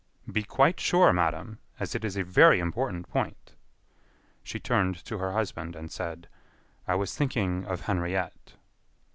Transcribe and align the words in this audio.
"Be 0.31 0.41
quite 0.41 0.79
sure, 0.79 1.13
madam, 1.13 1.59
as 1.79 1.93
it 1.93 2.03
is 2.03 2.17
a 2.17 2.23
very 2.23 2.59
important 2.59 3.07
point." 3.07 3.53
She 4.41 4.59
turned 4.59 4.95
to 5.05 5.19
her 5.19 5.33
husband, 5.33 5.75
and 5.75 5.91
said: 5.91 6.27
"I 6.87 6.95
was 6.95 7.15
thinking 7.15 7.65
of 7.65 7.81
Henriette." 7.81 8.55